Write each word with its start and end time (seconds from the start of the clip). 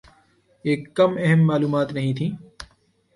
یہ 0.65 0.75
کم 0.95 1.11
اہم 1.23 1.41
معلومات 1.47 1.91
نہیں 1.93 2.13
تھیں۔ 2.17 2.31